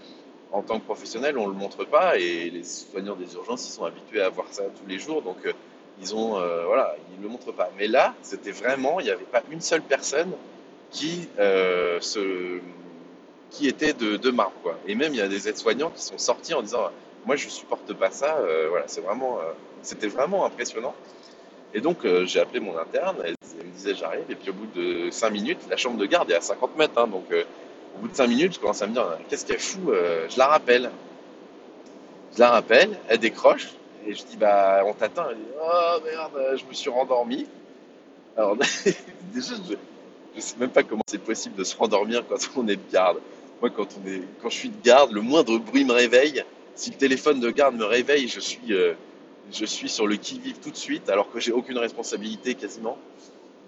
en 0.54 0.62
tant 0.62 0.80
que 0.80 0.86
professionnel, 0.86 1.38
on 1.38 1.48
le 1.48 1.54
montre 1.54 1.84
pas 1.86 2.18
et 2.18 2.50
les 2.50 2.64
soignants 2.64 3.16
des 3.16 3.34
urgences, 3.36 3.68
ils 3.68 3.72
sont 3.72 3.86
habitués 3.86 4.22
à 4.22 4.30
voir 4.30 4.48
ça 4.52 4.64
tous 4.64 4.88
les 4.88 5.00
jours, 5.00 5.22
donc 5.22 5.38
euh, 5.46 5.54
ils 6.02 6.16
ont, 6.16 6.38
euh, 6.40 6.66
voilà, 6.66 6.96
ils 7.14 7.22
le 7.22 7.28
montrent 7.28 7.54
pas. 7.54 7.70
Mais 7.78 7.88
là, 7.88 8.16
c'était 8.22 8.52
vraiment, 8.52 9.02
il 9.02 9.06
n'y 9.06 9.12
avait 9.12 9.24
pas 9.24 9.44
une 9.52 9.62
seule 9.62 9.82
personne 9.82 10.32
qui 10.92 11.28
se, 11.38 12.60
qui 13.52 13.68
était 13.68 13.94
de, 13.94 14.18
de 14.18 14.32
marbre, 14.32 14.56
quoi. 14.64 14.78
Et 14.88 14.96
même 14.96 15.14
il 15.14 15.18
y 15.18 15.22
a 15.22 15.28
des 15.28 15.48
aides-soignants 15.48 15.92
qui 15.92 16.02
sont 16.02 16.18
sortis 16.18 16.54
en 16.54 16.62
disant, 16.62 16.90
moi 17.26 17.36
je 17.36 17.48
supporte 17.50 17.94
pas 17.94 18.10
ça, 18.10 18.38
euh, 18.38 18.68
voilà, 18.70 18.86
c'est 18.88 19.02
vraiment, 19.02 19.40
euh, 19.40 19.52
c'était 19.84 20.08
vraiment 20.08 20.46
impressionnant. 20.46 20.96
Et 21.74 21.82
donc 21.82 22.06
euh, 22.06 22.26
j'ai 22.26 22.40
appelé 22.40 22.60
mon 22.60 22.78
interne, 22.78 23.18
elle, 23.24 23.36
me 23.64 23.72
disait 23.72 23.94
j'arrive, 23.96 24.26
et 24.30 24.36
puis 24.36 24.50
au 24.50 24.54
bout 24.54 24.68
de 24.74 25.10
5 25.12 25.30
minutes, 25.30 25.60
la 25.70 25.78
chambre 25.78 25.98
de 25.98 26.06
garde 26.06 26.32
est 26.32 26.36
à 26.36 26.42
50 26.42 26.78
mètres, 26.78 26.98
hein, 26.98 27.08
donc 27.08 27.26
au 27.96 28.00
bout 28.00 28.08
de 28.08 28.16
5 28.16 28.28
minutes, 28.28 28.56
je 28.56 28.60
commence 28.60 28.82
à 28.82 28.88
me 28.88 28.94
dire 28.94 29.18
qu'est-ce 29.30 29.46
qu'elle 29.46 29.60
fout 29.60 29.94
Je 30.30 30.38
la 30.38 30.48
rappelle. 30.48 30.90
Je 32.34 32.40
la 32.40 32.50
rappelle, 32.50 32.98
elle 33.10 33.20
décroche, 33.20 33.70
et 34.08 34.14
je 34.14 34.24
dis 34.24 34.38
bah 34.38 34.84
on 34.86 34.94
t'attend. 34.94 35.26
Elle 35.30 35.36
dit 35.36 35.44
oh 35.62 36.00
merde, 36.06 36.58
je 36.58 36.66
me 36.66 36.74
suis 36.74 36.90
rendormi. 36.90 37.46
Alors 38.38 38.56
déjà, 39.34 39.56
je, 39.56 39.76
je 40.36 40.42
sais 40.42 40.56
même 40.58 40.70
pas 40.70 40.84
comment 40.84 41.04
c'est 41.08 41.22
possible 41.22 41.56
de 41.56 41.66
se 41.66 41.76
rendormir 41.76 42.24
quand 42.28 42.38
on 42.56 42.68
est 42.70 42.78
de 42.78 42.92
garde. 42.92 43.18
Moi, 43.62 43.70
quand, 43.70 43.88
je 44.50 44.56
suis 44.56 44.70
de 44.70 44.84
garde, 44.84 45.12
le 45.12 45.22
moindre 45.22 45.58
bruit 45.60 45.86
me 45.86 45.94
réveille. 45.94 46.44
Si 46.76 46.90
le 46.90 46.98
téléphone 46.98 47.40
de 47.40 47.52
garde 47.52 47.76
me 47.76 47.86
réveille, 47.86 48.28
je 48.28 48.40
suis, 48.40 48.74
euh, 48.74 48.94
je 49.54 49.66
suis 49.66 49.88
sur 49.88 50.08
le 50.08 50.16
qui-vive 50.16 50.58
tout 50.60 50.72
de 50.72 50.78
suite, 50.78 51.10
alors 51.10 51.32
que 51.32 51.40
j'ai 51.40 51.52
aucune 51.52 51.78
responsabilité 51.78 52.56
quasiment. 52.56 52.98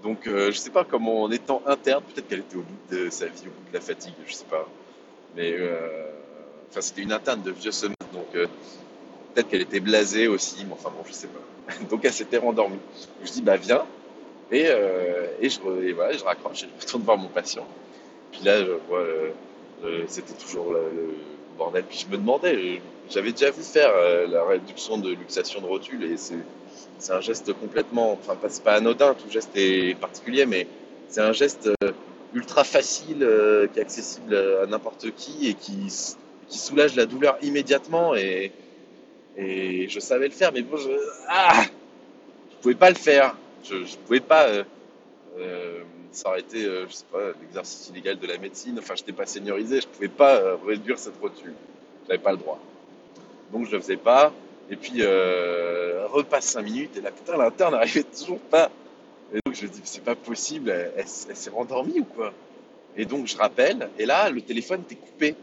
Donc, 0.01 0.27
euh, 0.27 0.51
je 0.51 0.57
sais 0.57 0.71
pas 0.71 0.83
comment, 0.83 1.23
en 1.23 1.31
étant 1.31 1.61
interne, 1.65 2.03
peut-être 2.03 2.27
qu'elle 2.27 2.39
était 2.39 2.57
au 2.57 2.61
bout 2.61 2.95
de 2.95 3.09
sa 3.09 3.27
vie, 3.27 3.43
au 3.43 3.51
bout 3.51 3.69
de 3.69 3.73
la 3.73 3.81
fatigue, 3.81 4.13
je 4.27 4.33
sais 4.33 4.45
pas. 4.49 4.67
Mais, 5.35 5.53
euh, 5.57 6.09
enfin, 6.69 6.81
c'était 6.81 7.01
une 7.01 7.13
interne 7.13 7.41
de 7.41 7.51
vieux 7.51 7.71
sommet, 7.71 7.95
donc 8.11 8.27
euh, 8.35 8.47
peut-être 9.33 9.47
qu'elle 9.47 9.61
était 9.61 9.79
blasée 9.79 10.27
aussi, 10.27 10.65
mais 10.65 10.73
enfin 10.73 10.89
bon, 10.89 11.03
je 11.07 11.13
sais 11.13 11.27
pas. 11.27 11.73
Donc, 11.89 12.03
elle 12.03 12.11
s'était 12.11 12.37
rendormie. 12.37 12.79
Je 13.23 13.31
dis, 13.31 13.41
bah 13.41 13.55
viens, 13.55 13.85
et, 14.51 14.67
et, 15.39 15.49
je, 15.49 15.59
et 15.83 15.93
voilà, 15.93 16.11
je 16.11 16.23
raccroche 16.23 16.65
je 16.65 16.85
retourne 16.85 17.03
voir 17.03 17.17
mon 17.17 17.29
patient. 17.29 17.65
Puis 18.31 18.41
là, 18.43 18.59
je 18.63 18.71
vois, 18.89 19.05
c'était 20.07 20.33
toujours 20.33 20.73
le, 20.73 20.79
le 20.79 21.13
bordel. 21.57 21.83
Puis 21.83 22.05
je 22.05 22.11
me 22.11 22.17
demandais, 22.17 22.81
j'avais 23.09 23.31
déjà 23.31 23.51
vu 23.51 23.63
faire 23.63 23.91
euh, 23.95 24.27
la 24.27 24.43
réduction 24.43 24.97
de 24.97 25.11
luxation 25.11 25.61
de 25.61 25.65
rotule 25.65 26.03
et 26.03 26.17
c'est 26.17 27.11
un 27.11 27.21
geste 27.21 27.53
complètement, 27.53 28.13
enfin 28.13 28.35
pas, 28.35 28.49
c'est 28.49 28.63
pas 28.63 28.75
anodin, 28.75 29.13
tout 29.13 29.29
geste 29.29 29.51
est 29.55 29.97
particulier, 29.99 30.45
mais 30.45 30.67
c'est 31.09 31.21
un 31.21 31.33
geste 31.33 31.69
euh, 31.83 31.91
ultra 32.33 32.63
facile, 32.63 33.23
euh, 33.23 33.67
qui 33.67 33.79
est 33.79 33.81
accessible 33.81 34.35
à 34.35 34.65
n'importe 34.65 35.13
qui 35.15 35.49
et 35.49 35.53
qui, 35.53 35.91
soulage 36.49 36.95
la 36.95 37.07
douleur 37.07 37.37
immédiatement 37.41 38.15
et, 38.15 38.51
je 39.35 39.99
savais 39.99 40.27
le 40.27 40.33
faire, 40.33 40.51
mais 40.53 40.61
bon, 40.61 40.77
je, 40.77 40.91
ah, 41.27 41.63
je 41.63 42.55
pouvais 42.61 42.75
pas 42.75 42.89
le 42.89 42.95
faire. 42.95 43.35
Je, 43.63 43.83
je 43.83 43.97
pouvais 43.97 44.19
pas. 44.19 44.47
Été, 46.37 46.65
euh, 46.65 46.87
je 46.87 46.93
sais 46.93 47.05
pas, 47.11 47.31
l'exercice 47.41 47.89
illégal 47.89 48.17
de 48.17 48.27
la 48.27 48.37
médecine. 48.37 48.77
Enfin, 48.79 48.95
je 48.95 49.01
n'étais 49.01 49.13
pas 49.13 49.25
seniorisé, 49.25 49.81
je 49.81 49.87
pouvais 49.87 50.07
pas 50.07 50.35
euh, 50.35 50.55
réduire 50.65 50.97
cette 50.99 51.19
rotule. 51.21 51.53
J'avais 52.07 52.21
pas 52.21 52.31
le 52.31 52.37
droit. 52.37 52.59
Donc 53.51 53.67
je 53.67 53.71
le 53.71 53.81
faisais 53.81 53.97
pas. 53.97 54.33
Et 54.69 54.75
puis 54.75 54.99
euh, 54.99 56.07
repasse 56.07 56.45
5 56.45 56.61
minutes 56.61 56.97
et 56.97 57.01
là 57.01 57.11
putain 57.11 57.37
l'interne 57.37 57.73
n'arrivait 57.73 58.03
toujours 58.03 58.39
pas. 58.39 58.69
Et 59.33 59.39
donc 59.45 59.55
je 59.55 59.65
me 59.65 59.71
dis 59.71 59.81
c'est 59.83 60.03
pas 60.03 60.15
possible, 60.15 60.69
elle, 60.69 61.07
s'est 61.07 61.49
rendormie 61.49 61.99
ou 61.99 62.05
quoi? 62.05 62.33
Et 62.95 63.05
donc 63.05 63.27
je 63.27 63.37
rappelle 63.37 63.89
et 63.99 64.05
là 64.05 64.29
le 64.29 64.41
téléphone 64.41 64.81
était 64.81 64.95
coupé. 64.95 65.35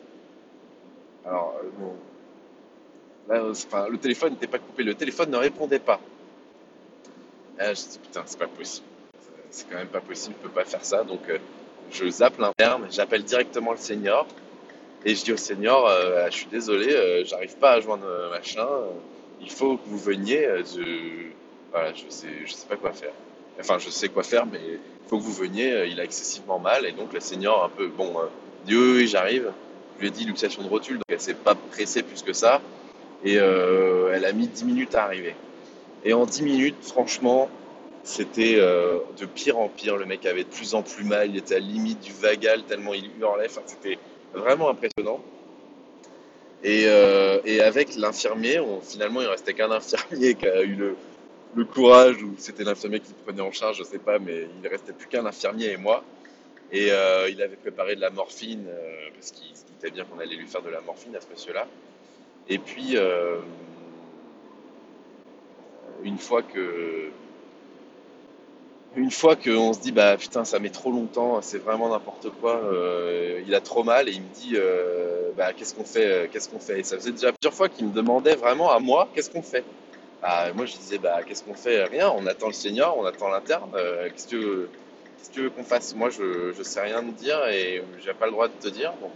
Alors 1.24 1.54
euh, 1.62 1.68
bon, 1.78 1.92
là, 3.28 3.88
le 3.88 3.98
téléphone 3.98 4.32
n'était 4.32 4.46
pas 4.46 4.58
coupé, 4.58 4.82
le 4.82 4.94
téléphone 4.94 5.30
ne 5.30 5.36
répondait 5.36 5.78
pas. 5.78 6.00
Et 7.58 7.62
là, 7.62 7.74
je 7.74 7.82
me 7.82 7.90
dis 7.90 7.98
putain 7.98 8.22
c'est 8.26 8.38
pas 8.38 8.48
possible. 8.48 8.86
C'est 9.50 9.69
quand 9.69 9.76
même 9.76 9.88
pas 9.88 10.00
possible, 10.00 10.35
je 10.40 10.49
peux 10.49 10.54
pas 10.54 10.64
faire 10.64 10.85
ça. 10.85 11.04
Donc, 11.04 11.21
euh, 11.28 11.38
je 11.90 12.09
zappe 12.09 12.38
l'interne, 12.38 12.87
j'appelle 12.90 13.25
directement 13.25 13.73
le 13.73 13.78
senior 13.78 14.26
et 15.04 15.14
je 15.14 15.25
dis 15.25 15.33
au 15.33 15.37
senior, 15.37 15.88
euh, 15.88 16.26
je 16.30 16.37
suis 16.37 16.47
désolé, 16.47 16.92
euh, 16.92 17.25
j'arrive 17.25 17.57
pas 17.57 17.73
à 17.73 17.80
joindre 17.80 18.07
machin, 18.30 18.69
il 19.40 19.50
faut 19.50 19.76
que 19.76 19.88
vous 19.88 19.99
veniez. 19.99 20.47
je, 20.75 21.30
voilà, 21.73 21.92
sais, 22.09 22.28
pas 22.69 22.76
quoi 22.76 22.92
faire. 22.92 23.12
Enfin, 23.59 23.78
je 23.78 23.90
sais 23.90 24.09
quoi 24.09 24.23
faire, 24.23 24.47
mais 24.47 24.61
il 24.64 25.09
faut 25.09 25.19
que 25.19 25.23
vous 25.23 25.33
veniez. 25.33 25.87
Il 25.90 26.00
a 26.00 26.04
excessivement 26.04 26.59
mal 26.59 26.87
et 26.87 26.92
donc 26.92 27.12
le 27.12 27.21
senior 27.21 27.64
un 27.64 27.69
peu, 27.69 27.88
bon, 27.88 28.19
euh, 28.19 28.26
dit 28.64 28.76
oui, 28.76 28.92
oui, 28.97 29.07
j'arrive. 29.09 29.52
Je 29.97 30.02
lui 30.02 30.09
ai 30.09 30.11
dit 30.11 30.25
luxation 30.25 30.62
de 30.62 30.69
rotule, 30.69 30.97
donc 30.97 31.04
elle 31.09 31.21
s'est 31.21 31.35
pas 31.35 31.54
pressée 31.54 32.02
plus 32.02 32.23
que 32.23 32.33
ça 32.33 32.61
et 33.23 33.35
elle 33.35 34.25
a 34.25 34.33
mis 34.33 34.47
10 34.47 34.64
minutes 34.64 34.95
à 34.95 35.04
arriver. 35.04 35.35
Et 36.04 36.14
en 36.14 36.25
10 36.25 36.42
minutes, 36.42 36.76
franchement, 36.80 37.50
c'était 38.02 38.57
euh, 38.57 38.99
de 39.19 39.26
pire 39.26 39.59
en 39.59 39.69
pire. 39.69 39.97
Le 39.97 40.07
mec 40.07 40.25
avait 40.26 40.45
de 40.45 40.49
plus 40.49 40.75
en 40.75 40.83
plus 40.83 41.04
mal. 41.04 41.30
Il 41.30 41.37
était 41.37 41.57
à 41.57 41.59
la 41.59 41.66
limite 41.66 42.00
du 42.00 42.12
vagal 42.12 42.64
tellement 42.64 42.95
il 42.95 43.11
hurlait. 43.21 43.47
Enfin, 43.47 43.62
c'était 43.66 43.99
vraiment 44.33 44.71
impressionnant. 44.71 45.21
Et, 46.62 46.85
euh, 46.87 47.40
et 47.45 47.61
avec 47.61 47.97
l'infirmier, 47.97 48.61
finalement, 48.83 49.23
il 49.23 49.26
restait 49.26 49.54
qu'un 49.54 49.71
infirmier 49.71 50.35
qui 50.35 50.47
a 50.47 50.62
eu 50.62 50.75
le, 50.75 50.97
le 51.54 51.64
courage, 51.64 52.23
ou 52.23 52.35
c'était 52.37 52.64
l'infirmier 52.64 53.00
qui 53.00 53.12
prenait 53.25 53.40
en 53.40 53.52
charge, 53.52 53.78
je 53.78 53.85
sais 53.85 53.99
pas, 53.99 54.19
mais 54.19 54.47
il 54.62 54.69
restait 54.69 54.92
plus 54.92 55.09
qu'un 55.09 55.25
infirmier 55.25 55.73
et 55.73 55.76
moi. 55.78 56.04
Et 56.73 56.92
euh, 56.92 57.28
il 57.30 57.40
avait 57.42 57.57
préparé 57.57 57.97
de 57.97 58.00
la 58.00 58.11
morphine, 58.11 58.66
parce 59.14 59.30
qu'il 59.33 59.57
se 59.57 59.90
bien 59.90 60.04
qu'on 60.04 60.21
allait 60.21 60.37
lui 60.37 60.47
faire 60.47 60.62
de 60.62 60.69
la 60.69 60.83
morphine 60.83 61.16
à 61.16 61.21
ce 61.21 61.26
monsieur-là. 61.33 61.66
Et 62.49 62.59
puis, 62.59 62.97
une 66.04 66.19
fois 66.19 66.42
que 66.42 67.11
une 68.97 69.11
fois 69.11 69.37
qu'on 69.37 69.73
se 69.73 69.80
dit 69.80 69.92
bah 69.92 70.16
putain 70.16 70.44
ça 70.44 70.59
met 70.59 70.70
trop 70.70 70.90
longtemps, 70.90 71.40
c'est 71.42 71.59
vraiment 71.59 71.88
n'importe 71.90 72.30
quoi, 72.30 72.56
euh, 72.56 73.40
il 73.47 73.54
a 73.54 73.61
trop 73.61 73.85
mal 73.85 74.09
et 74.09 74.12
il 74.12 74.23
me 74.23 74.28
dit 74.28 74.52
euh, 74.56 75.32
bah 75.37 75.52
qu'est-ce 75.52 75.75
qu'on 75.75 75.85
fait, 75.85 76.06
euh, 76.06 76.28
qu'est-ce 76.30 76.49
qu'on 76.49 76.59
fait? 76.59 76.80
Et 76.80 76.82
ça 76.82 76.97
faisait 76.97 77.12
déjà 77.12 77.32
plusieurs 77.32 77.54
fois 77.54 77.68
qu'il 77.68 77.87
me 77.87 77.92
demandait 77.92 78.35
vraiment 78.35 78.70
à 78.73 78.80
moi 78.80 79.09
qu'est-ce 79.14 79.30
qu'on 79.30 79.42
fait? 79.42 79.64
Bah, 80.23 80.52
moi 80.54 80.66
je 80.66 80.75
disais 80.76 80.99
bah 80.99 81.23
qu'est-ce 81.25 81.44
qu'on 81.44 81.54
fait? 81.54 81.85
Rien, 81.85 82.11
on 82.16 82.26
attend 82.26 82.49
le 82.49 82.52
senior, 82.52 82.97
on 82.99 83.04
attend 83.04 83.28
l'interne, 83.28 83.70
qu'est-ce 83.73 84.26
que 84.26 84.70
tu 85.32 85.40
veux- 85.42 85.50
qu'on 85.50 85.64
fasse? 85.64 85.94
Moi 85.94 86.11
je 86.11 86.52
je 86.52 86.62
sais 86.64 86.80
rien 86.80 87.02
te 87.02 87.12
dire 87.12 87.47
et 87.49 87.85
j'ai 87.99 88.14
pas 88.14 88.26
le 88.26 88.32
droit 88.32 88.49
de 88.49 88.54
te 88.54 88.68
dire 88.68 88.92
donc 89.00 89.12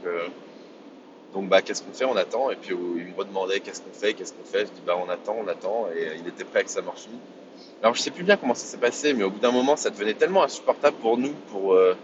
donc 1.33 1.49
bah 1.49 1.63
qu'est-ce 1.63 1.83
qu'on 1.83 1.93
fait? 1.93 2.05
On 2.05 2.17
attend. 2.17 2.51
Et 2.51 2.57
puis 2.57 2.71
il 2.73 3.07
me 3.07 3.15
redemandait 3.15 3.61
qu'est-ce 3.61 3.83
qu'on 3.83 3.93
fait, 3.93 4.15
qu'est-ce 4.15 4.33
qu'on 4.33 4.45
fait? 4.45 4.67
Je 4.67 4.73
dis 4.73 4.81
bah 4.87 4.97
on 4.97 5.09
attend, 5.09 5.37
on 5.39 5.49
attend. 5.49 5.89
Et 5.91 6.17
il 6.19 6.27
était 6.29 6.45
prêt 6.45 6.61
avec 6.61 6.69
sa 6.69 6.83
morphine. 6.83 7.21
Alors 7.85 7.95
je 7.95 8.01
sais 8.01 8.11
plus 8.11 8.25
bien 8.25 8.39
comment 8.39 8.55
ça 8.55 8.65
s'est 8.65 8.79
passé, 8.79 9.13
mais 9.13 9.25
au 9.25 9.31
bout 9.31 9.41
d'un 9.41 9.51
moment, 9.51 9.77
ça 9.77 9.91
devenait 9.91 10.15
tellement 10.15 10.43
insupportable 10.43 10.97
pour 11.03 11.19
nous, 11.19 11.35
pour, 11.51 11.75
euh, 11.75 11.95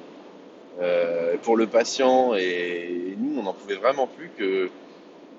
euh, 0.79 1.39
pour 1.39 1.57
le 1.57 1.67
patient, 1.67 2.35
et, 2.35 3.17
nous, 3.17 3.41
on 3.41 3.45
n'en 3.45 3.55
pouvait 3.55 3.77
vraiment 3.77 4.07
plus 4.07 4.31
que, 4.37 4.69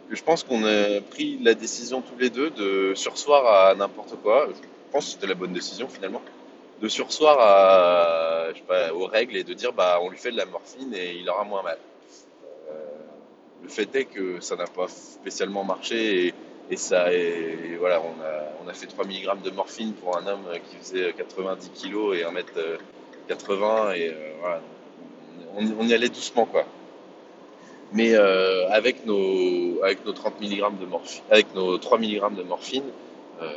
je 0.09 0.23
pense 0.23 0.43
qu'on 0.43 0.63
a 0.63 0.99
pris 1.11 1.37
la 1.43 1.53
décision 1.53 2.01
tous 2.01 2.17
les 2.17 2.31
deux 2.31 2.49
de 2.49 2.93
sursoir 2.95 3.67
à 3.69 3.75
n'importe 3.75 4.15
quoi. 4.23 4.47
Je 4.49 4.91
pense 4.91 5.05
que 5.05 5.11
c'était 5.11 5.27
la 5.27 5.35
bonne 5.35 5.53
décision 5.53 5.87
finalement, 5.87 6.23
de 6.81 6.87
sursoir 6.87 7.37
aux 8.95 9.05
règles 9.05 9.37
et 9.37 9.43
de 9.43 9.53
dire 9.53 9.73
bah 9.73 9.99
on 10.01 10.09
lui 10.09 10.17
fait 10.17 10.31
de 10.31 10.37
la 10.37 10.47
morphine 10.47 10.91
et 10.95 11.17
il 11.17 11.29
aura 11.29 11.43
moins 11.43 11.61
mal. 11.61 11.77
Euh, 12.67 12.73
le 13.61 13.69
fait 13.69 13.95
est 13.95 14.05
que 14.05 14.39
ça 14.39 14.55
n'a 14.55 14.65
pas 14.65 14.87
spécialement 14.87 15.63
marché 15.63 16.33
et 16.71 16.77
ça 16.77 17.13
et, 17.13 17.17
et 17.73 17.77
voilà, 17.77 18.01
on 18.01 18.21
a, 18.23 18.65
on 18.65 18.69
a 18.69 18.73
fait 18.73 18.87
3 18.87 19.05
mg 19.05 19.41
de 19.43 19.51
morphine 19.51 19.93
pour 19.93 20.17
un 20.17 20.25
homme 20.27 20.45
qui 20.69 20.77
faisait 20.77 21.13
90 21.13 21.69
kg 21.69 22.15
et 22.15 22.23
1m80 22.23 23.95
et 23.95 24.09
euh, 24.09 24.13
voilà, 24.39 24.61
on, 25.57 25.87
y 25.87 25.93
allait 25.93 26.09
doucement 26.09 26.45
quoi. 26.45 26.65
Mais 27.93 28.15
euh, 28.15 28.69
avec, 28.69 29.05
nos, 29.05 29.83
avec 29.83 30.05
nos 30.05 30.13
30 30.13 30.39
mg 30.41 30.79
de 30.79 30.85
morphine, 30.85 31.23
avec 31.29 31.53
nos 31.53 31.77
3 31.77 31.97
mg 31.99 32.35
de 32.37 32.43
morphine, 32.43 32.85
euh, 33.41 33.51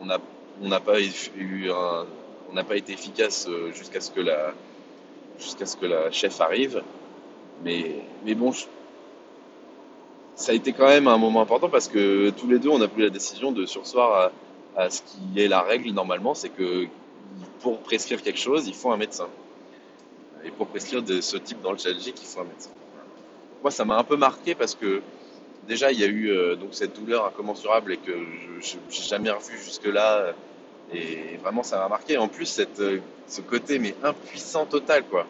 on 0.00 0.68
n'a 0.68 0.80
pas 0.80 1.00
eu 1.00 1.70
on 2.48 2.54
n'a 2.54 2.64
pas 2.64 2.76
été 2.76 2.92
efficace 2.92 3.46
euh, 3.48 3.72
jusqu'à 3.72 4.00
ce 4.00 4.10
que 4.12 4.20
la 4.20 4.52
jusqu'à 5.40 5.66
ce 5.66 5.76
que 5.76 5.86
la 5.86 6.10
chef 6.12 6.40
arrive. 6.40 6.82
Mais, 7.64 7.96
mais 8.24 8.34
bon, 8.34 8.52
je- 8.52 8.66
ça 10.36 10.52
a 10.52 10.54
été 10.54 10.72
quand 10.74 10.86
même 10.86 11.08
un 11.08 11.16
moment 11.16 11.40
important 11.40 11.70
parce 11.70 11.88
que 11.88 12.30
tous 12.30 12.46
les 12.46 12.58
deux, 12.58 12.68
on 12.68 12.80
a 12.82 12.88
pris 12.88 13.02
la 13.02 13.10
décision 13.10 13.52
de 13.52 13.64
sursoir 13.64 14.30
à, 14.76 14.90
ce 14.90 15.00
qui 15.00 15.40
est 15.40 15.48
la 15.48 15.62
règle 15.62 15.90
normalement, 15.90 16.34
c'est 16.34 16.50
que 16.50 16.86
pour 17.60 17.78
prescrire 17.78 18.22
quelque 18.22 18.38
chose, 18.38 18.68
il 18.68 18.74
faut 18.74 18.92
un 18.92 18.98
médecin. 18.98 19.28
Et 20.44 20.50
pour 20.50 20.66
prescrire 20.66 21.02
de 21.02 21.22
ce 21.22 21.38
type 21.38 21.62
d'antalgique, 21.62 22.16
il 22.20 22.26
faut 22.26 22.40
un 22.40 22.44
médecin. 22.44 22.70
Moi, 23.62 23.70
ça 23.70 23.86
m'a 23.86 23.96
un 23.96 24.04
peu 24.04 24.16
marqué 24.16 24.54
parce 24.54 24.74
que 24.74 25.00
déjà, 25.66 25.90
il 25.90 25.98
y 25.98 26.04
a 26.04 26.06
eu 26.06 26.30
euh, 26.30 26.54
donc 26.54 26.68
cette 26.72 26.94
douleur 26.94 27.24
incommensurable 27.24 27.94
et 27.94 27.96
que 27.96 28.12
je 28.60 28.74
n'ai 28.74 29.08
jamais 29.08 29.30
revu 29.30 29.56
jusque-là. 29.58 30.34
Et 30.92 31.38
vraiment, 31.42 31.62
ça 31.62 31.78
m'a 31.78 31.88
marqué. 31.88 32.18
En 32.18 32.28
plus, 32.28 32.60
euh, 32.60 32.98
ce 33.26 33.40
côté, 33.40 33.78
mais 33.78 33.94
impuissant 34.04 34.66
total, 34.66 35.02
quoi. 35.04 35.26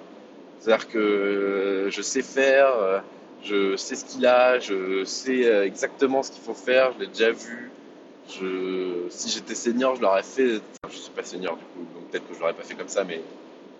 C'est-à-dire 0.59 0.89
que 0.89 0.99
euh, 0.99 1.91
je 1.91 2.03
sais 2.03 2.23
faire, 2.23 3.03
je 3.47 3.76
sais 3.76 3.95
ce 3.95 4.05
qu'il 4.05 4.26
a, 4.26 4.59
je 4.59 5.05
sais 5.05 5.47
euh, 5.47 5.65
exactement 5.65 6.23
ce 6.23 6.33
qu'il 6.33 6.43
faut 6.43 6.55
faire, 6.55 6.93
je 6.95 7.00
l'ai 7.00 7.07
déjà 7.07 7.31
vu. 7.31 7.71
Si 8.29 9.31
j'étais 9.31 9.55
senior, 9.55 9.95
je 9.97 10.03
l'aurais 10.03 10.25
fait. 10.25 10.57
Enfin, 10.57 10.93
je 10.93 10.97
suis 10.99 11.12
pas 11.12 11.23
senior 11.23 11.57
du 11.57 11.65
coup, 11.65 11.87
donc 11.95 12.11
peut-être 12.11 12.29
que 12.29 12.35
je 12.35 12.41
l'aurais 12.41 12.55
pas 12.55 12.65
fait 12.65 12.75
comme 12.75 12.88
ça, 12.88 13.05
mais 13.05 13.21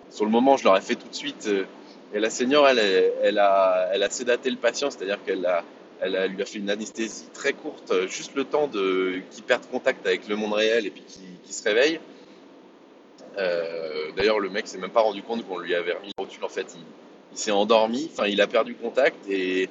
sur 0.09 0.23
le 0.23 0.31
moment, 0.31 0.55
je 0.55 0.63
l'aurais 0.63 0.81
fait 0.81 0.95
tout 0.95 1.09
de 1.09 1.15
suite. 1.15 1.47
euh, 1.47 1.65
Et 2.13 2.19
la 2.19 2.29
senior, 2.29 2.67
elle, 2.69 3.39
a, 3.39 3.89
elle 3.91 4.07
sédaté 4.09 4.49
le 4.49 4.55
patient, 4.55 4.89
c'est-à-dire 4.89 5.19
qu'elle 5.25 5.41
lui 5.41 6.41
a 6.41 6.45
fait 6.45 6.59
une 6.59 6.69
anesthésie 6.69 7.27
très 7.33 7.51
courte, 7.51 7.91
euh, 7.91 8.07
juste 8.07 8.35
le 8.35 8.45
temps 8.45 8.67
de 8.67 9.19
qu'il 9.31 9.43
perde 9.43 9.63
contact 9.69 10.07
avec 10.07 10.27
le 10.29 10.37
monde 10.37 10.53
réel 10.53 10.85
et 10.85 10.91
puis 10.91 11.03
qu'il 11.03 11.53
se 11.53 11.63
réveille. 11.63 11.99
D'ailleurs, 14.15 14.39
le 14.39 14.49
mec 14.49 14.67
s'est 14.67 14.79
même 14.79 14.89
pas 14.89 15.01
rendu 15.01 15.21
compte 15.21 15.45
qu'on 15.47 15.59
lui 15.59 15.75
avait 15.75 15.93
remis 15.93 16.11
la 16.17 16.23
rotule. 16.23 16.43
En 16.43 16.49
fait, 16.49 16.75
il 17.31 17.37
s'est 17.37 17.51
endormi, 17.51 18.09
enfin, 18.13 18.27
il 18.27 18.41
a 18.41 18.47
perdu 18.47 18.75
contact 18.75 19.17
et, 19.29 19.63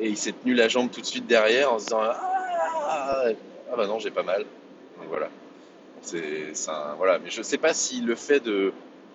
et 0.00 0.08
il 0.08 0.16
s'est 0.16 0.32
tenu 0.32 0.54
la 0.54 0.68
jambe 0.68 0.90
tout 0.90 1.00
de 1.00 1.06
suite 1.06 1.26
derrière 1.26 1.72
en 1.72 1.78
se 1.78 1.84
disant 1.86 2.00
Ah, 2.02 3.24
ah 3.72 3.76
bah 3.76 3.86
non, 3.86 3.98
j'ai 3.98 4.10
pas 4.10 4.22
mal. 4.22 4.42
Donc 4.42 5.08
voilà. 5.08 5.28
Un- 6.68 6.94
voilà. 6.96 7.18
Mais 7.18 7.30
je 7.30 7.42
sais 7.42 7.58
pas 7.58 7.74
si 7.74 8.00
le 8.00 8.14
fait 8.14 8.40
de. 8.40 8.72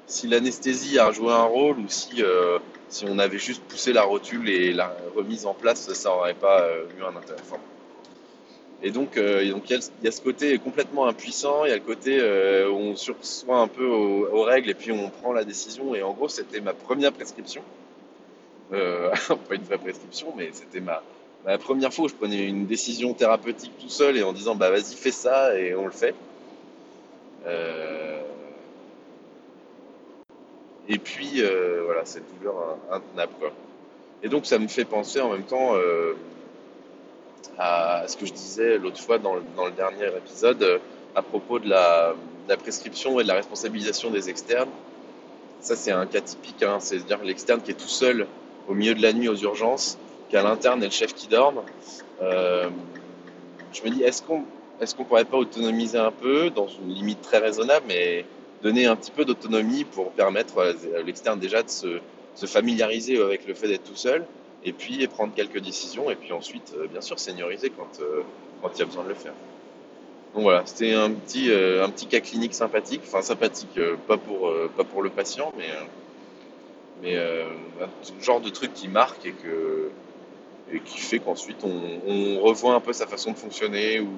Si 0.07 0.27
l'anesthésie 0.27 0.97
a 0.99 1.11
joué 1.11 1.31
un 1.31 1.43
rôle 1.43 1.77
ou 1.79 1.87
si, 1.87 2.23
euh, 2.23 2.57
si 2.89 3.05
on 3.07 3.19
avait 3.19 3.37
juste 3.37 3.61
poussé 3.63 3.93
la 3.93 4.01
rotule 4.03 4.49
et 4.49 4.73
la 4.73 4.91
remise 5.15 5.45
en 5.45 5.53
place, 5.53 5.93
ça 5.93 6.11
aurait 6.11 6.33
pas 6.33 6.61
euh, 6.63 6.85
eu 6.97 7.03
un 7.03 7.15
intérêt. 7.15 7.39
Enfin, 7.41 7.59
et 8.81 8.91
donc, 8.91 9.17
euh, 9.17 9.43
il, 9.43 9.49
y 9.49 10.05
y 10.05 10.07
a 10.07 10.11
ce 10.11 10.21
côté 10.21 10.57
complètement 10.57 11.07
impuissant, 11.07 11.65
il 11.65 11.69
y 11.69 11.73
a 11.73 11.75
le 11.75 11.81
côté 11.81 12.17
euh, 12.19 12.69
où 12.69 12.75
on 12.77 12.95
sursoit 12.95 13.59
un 13.59 13.67
peu 13.67 13.85
aux, 13.85 14.27
aux 14.31 14.43
règles 14.43 14.69
et 14.69 14.73
puis 14.73 14.91
on 14.91 15.09
prend 15.09 15.33
la 15.33 15.43
décision. 15.43 15.93
Et 15.95 16.01
en 16.03 16.13
gros, 16.13 16.29
c'était 16.29 16.61
ma 16.61 16.73
première 16.73 17.11
prescription. 17.11 17.61
Euh, 18.73 19.11
pas 19.47 19.55
une 19.55 19.63
vraie 19.63 19.77
prescription, 19.77 20.33
mais 20.37 20.49
c'était 20.53 20.81
ma, 20.81 21.01
première 21.57 21.93
fois 21.93 22.05
où 22.05 22.07
je 22.09 22.15
prenais 22.15 22.45
une 22.45 22.65
décision 22.65 23.13
thérapeutique 23.13 23.73
tout 23.79 23.89
seul 23.89 24.17
et 24.17 24.23
en 24.23 24.33
disant 24.33 24.55
bah 24.55 24.69
vas-y 24.69 24.95
fais 24.95 25.11
ça 25.11 25.57
et 25.57 25.75
on 25.75 25.85
le 25.85 25.91
fait. 25.91 26.13
Euh, 27.47 28.21
et 30.87 30.99
puis 30.99 31.41
euh, 31.41 31.81
voilà, 31.85 32.05
cette 32.05 32.25
douleur 32.37 32.77
intenable 32.91 33.33
quoi. 33.39 33.51
Et 34.21 34.29
donc 34.29 34.45
ça 34.45 34.59
me 34.59 34.67
fait 34.67 34.85
penser 34.85 35.21
en 35.21 35.29
même 35.29 35.43
temps 35.43 35.75
à 37.57 38.03
ce 38.07 38.17
que 38.17 38.25
je 38.25 38.33
disais 38.33 38.77
l'autre 38.77 38.99
fois 38.99 39.17
dans 39.17 39.35
le, 39.35 39.41
dans 39.55 39.65
le 39.65 39.71
dernier 39.71 40.07
épisode 40.07 40.81
à 41.15 41.21
propos 41.21 41.59
de 41.59 41.69
la, 41.69 42.13
de 42.45 42.49
la 42.49 42.57
prescription 42.57 43.19
et 43.19 43.23
de 43.23 43.27
la 43.29 43.35
responsabilisation 43.35 44.11
des 44.11 44.29
externes. 44.29 44.69
Ça, 45.61 45.75
c'est 45.75 45.91
un 45.91 46.05
cas 46.05 46.21
typique, 46.21 46.63
hein, 46.63 46.79
c'est-à-dire 46.79 47.23
l'externe 47.23 47.61
qui 47.61 47.71
est 47.71 47.75
tout 47.75 47.87
seul 47.87 48.27
au 48.69 48.75
milieu 48.75 48.93
de 48.93 49.01
la 49.01 49.11
nuit 49.11 49.27
aux 49.27 49.35
urgences, 49.35 49.97
qui 50.29 50.37
a 50.37 50.43
l'interne 50.43 50.81
et 50.83 50.85
le 50.85 50.91
chef 50.91 51.13
qui 51.13 51.27
dorment. 51.27 51.63
Euh, 52.21 52.69
je 53.73 53.81
me 53.83 53.89
dis, 53.89 54.03
est-ce 54.03 54.21
qu'on 54.21 54.43
qu'on 54.95 55.03
pourrait 55.03 55.25
pas 55.25 55.37
autonomiser 55.37 55.97
un 55.97 56.11
peu, 56.11 56.49
dans 56.51 56.67
une 56.67 56.93
limite 56.93 57.21
très 57.21 57.39
raisonnable, 57.39 57.85
mais 57.89 58.23
donner 58.63 58.85
un 58.85 58.95
petit 58.95 59.11
peu 59.11 59.25
d'autonomie 59.25 59.83
pour 59.83 60.11
permettre 60.11 60.61
à 60.61 61.01
l'externe 61.01 61.37
déjà 61.37 61.63
de 61.63 61.69
se, 61.69 61.99
se 62.35 62.45
familiariser 62.45 63.21
avec 63.21 63.45
le 63.45 63.53
fait 63.53 63.67
d'être 63.67 63.83
tout 63.83 63.97
seul, 63.97 64.23
et 64.63 64.71
puis 64.71 65.05
prendre 65.07 65.33
quelques 65.33 65.59
décisions, 65.59 66.09
et 66.09 66.15
puis 66.15 66.31
ensuite, 66.31 66.73
euh, 66.77 66.87
bien 66.87 67.01
sûr, 67.01 67.19
senioriser 67.19 67.71
quand, 67.71 68.01
euh, 68.01 68.21
quand 68.61 68.69
il 68.75 68.79
y 68.79 68.81
a 68.83 68.85
besoin 68.85 69.03
de 69.03 69.09
le 69.09 69.15
faire. 69.15 69.33
Donc 70.33 70.43
voilà, 70.43 70.61
c'était 70.65 70.93
un 70.93 71.09
petit, 71.09 72.05
cas 72.05 72.19
clinique 72.19 72.53
sympathique, 72.53 73.01
enfin 73.05 73.21
sympathique, 73.21 73.79
pas, 74.07 74.17
pour, 74.17 75.01
le 75.01 75.09
patient, 75.09 75.51
mais, 75.57 75.65
mais 77.01 77.15
euh, 77.15 77.45
un 77.81 78.21
genre 78.23 78.41
de 78.41 78.49
truc 78.49 78.73
qui 78.73 78.87
marque 78.87 79.25
et, 79.25 79.33
qui 80.85 80.99
fait 80.99 81.19
qu'ensuite 81.19 81.63
on, 81.63 82.39
revoit 82.41 82.73
un 82.73 82.79
peu 82.79 82.93
sa 82.93 83.07
façon 83.07 83.31
de 83.31 83.37
fonctionner 83.37 83.99
ou, 83.99 84.09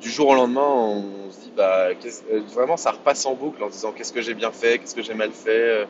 du 0.00 0.10
jour 0.10 0.28
au 0.28 0.34
lendemain, 0.34 0.66
on 0.66 1.30
se 1.30 1.40
dit, 1.40 1.52
bah, 1.56 1.88
euh, 1.88 2.40
vraiment, 2.52 2.76
ça 2.76 2.90
repasse 2.90 3.24
en 3.24 3.34
boucle 3.34 3.62
en 3.62 3.68
disant 3.68 3.92
qu'est-ce 3.92 4.12
que 4.12 4.20
j'ai 4.20 4.34
bien 4.34 4.52
fait, 4.52 4.78
qu'est-ce 4.78 4.94
que 4.94 5.02
j'ai 5.02 5.14
mal 5.14 5.32
fait. 5.32 5.86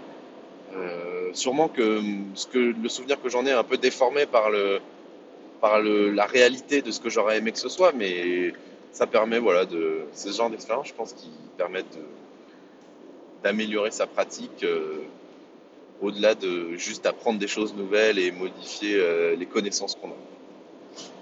Euh, 0.75 1.31
sûrement 1.33 1.69
que, 1.69 2.01
ce 2.35 2.47
que 2.47 2.59
le 2.59 2.89
souvenir 2.89 3.21
que 3.21 3.29
j'en 3.29 3.45
ai 3.45 3.51
est 3.51 3.55
un 3.55 3.65
peu 3.65 3.77
déformé 3.77 4.27
par, 4.27 4.51
la 4.51 6.27
réalité 6.27 6.81
de 6.83 6.91
ce 6.93 7.01
que 7.01 7.11
j'aurais 7.11 7.39
aimé 7.39 7.53
que 7.53 7.59
ce 7.59 7.69
soit, 7.69 7.93
mais 7.93 8.53
ça 8.93 9.07
permet, 9.07 9.39
voilà, 9.39 9.65
de, 9.65 10.03
ce 10.13 10.31
genre 10.31 10.51
d'expérience, 10.51 10.89
je 10.89 10.95
pense, 10.95 11.13
qui 11.13 11.31
permettent 11.57 11.97
de- 11.97 12.05
d'améliorer 13.42 13.90
sa 13.90 14.07
pratique 14.07 14.64
euh, 14.64 15.02
au-delà 16.00 16.35
de 16.35 16.75
juste 16.76 17.07
apprendre 17.07 17.38
des 17.38 17.49
choses 17.49 17.75
nouvelles 17.75 18.18
et 18.18 18.30
modifier 18.30 18.95
euh, 18.95 19.37
les 19.37 19.47
connaissances 19.47 19.95
qu'on 19.95 20.09
a. 20.09 20.16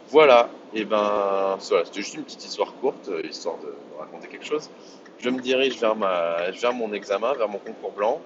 Voilà, 0.09 0.49
et 0.73 0.85
ben 0.85 1.59
voilà, 1.69 1.85
c'était 1.85 2.01
juste 2.01 2.15
une 2.15 2.23
petite 2.23 2.45
histoire 2.45 2.75
courte, 2.75 3.09
euh, 3.09 3.23
histoire 3.29 3.57
de, 3.59 3.73
raconter 3.99 4.29
quelque 4.29 4.45
chose. 4.45 4.71
Je 5.19 5.31
me 5.31 5.41
dirige 5.41 5.79
vers, 5.81 5.97
ma, 5.97 6.51
vers 6.51 6.73
mon 6.75 6.93
examen, 6.93 7.33
vers 7.33 7.49
mon 7.49 7.59
concours 7.59 7.93
blanc. 7.93 8.21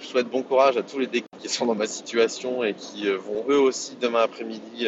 Je 0.00 0.06
souhaite 0.06 0.28
bon 0.28 0.42
courage 0.42 0.76
à 0.76 0.82
tous 0.82 0.98
les 0.98 1.06
décos 1.06 1.26
qui 1.40 1.48
sont 1.48 1.64
dans 1.64 1.74
ma 1.74 1.86
situation 1.86 2.64
et 2.64 2.74
qui 2.74 3.08
vont 3.08 3.44
eux 3.48 3.60
aussi 3.60 3.96
demain 3.98 4.22
après-midi 4.22 4.86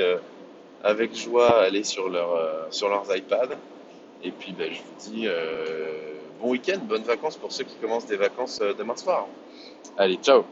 avec 0.83 1.17
joie 1.17 1.63
aller 1.63 1.83
sur, 1.83 2.11
leur, 2.11 2.67
sur 2.71 2.91
leurs 2.91 3.07
iPads. 3.17 3.57
Et 4.23 4.33
puis 4.33 4.53
ben, 4.53 4.71
je 4.71 4.81
vous 4.81 5.13
dis 5.13 5.29
bon 6.41 6.51
week-end, 6.51 6.79
bonnes 6.89 7.03
vacances 7.03 7.37
pour 7.37 7.53
ceux 7.53 7.65
qui 7.65 7.77
commencent 7.77 8.07
des 8.07 8.17
vacances 8.17 8.61
euh, 8.61 8.75
demain 8.75 8.97
soir. 8.97 9.27
Allez, 9.97 10.17
ciao 10.17 10.45